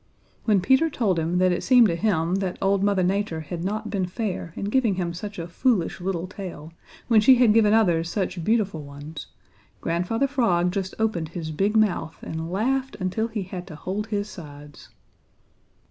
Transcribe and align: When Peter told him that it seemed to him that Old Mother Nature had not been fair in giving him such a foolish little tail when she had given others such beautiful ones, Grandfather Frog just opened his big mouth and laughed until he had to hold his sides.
When 0.45 0.61
Peter 0.61 0.89
told 0.89 1.19
him 1.19 1.37
that 1.37 1.51
it 1.51 1.61
seemed 1.61 1.85
to 1.89 1.95
him 1.95 2.33
that 2.37 2.57
Old 2.59 2.83
Mother 2.83 3.03
Nature 3.03 3.41
had 3.41 3.63
not 3.63 3.91
been 3.91 4.07
fair 4.07 4.51
in 4.55 4.65
giving 4.65 4.95
him 4.95 5.13
such 5.13 5.37
a 5.37 5.47
foolish 5.47 6.01
little 6.01 6.25
tail 6.25 6.73
when 7.07 7.21
she 7.21 7.35
had 7.35 7.53
given 7.53 7.71
others 7.71 8.09
such 8.09 8.43
beautiful 8.43 8.81
ones, 8.81 9.27
Grandfather 9.79 10.25
Frog 10.25 10.71
just 10.71 10.95
opened 10.97 11.29
his 11.29 11.51
big 11.51 11.77
mouth 11.77 12.17
and 12.23 12.51
laughed 12.51 12.95
until 12.99 13.27
he 13.27 13.43
had 13.43 13.67
to 13.67 13.75
hold 13.75 14.07
his 14.07 14.27
sides. 14.27 14.89